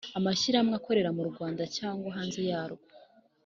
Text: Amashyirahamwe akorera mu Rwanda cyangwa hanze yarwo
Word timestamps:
Amashyirahamwe 0.17 0.75
akorera 0.77 1.09
mu 1.17 1.23
Rwanda 1.29 1.63
cyangwa 1.77 2.07
hanze 2.15 2.39
yarwo 2.51 2.85